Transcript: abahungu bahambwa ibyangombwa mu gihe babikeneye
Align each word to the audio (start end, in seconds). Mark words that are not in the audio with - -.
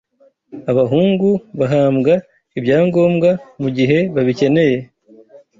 abahungu 0.71 1.29
bahambwa 1.59 2.13
ibyangombwa 2.57 3.29
mu 3.61 3.69
gihe 3.77 3.97
babikeneye 4.15 4.77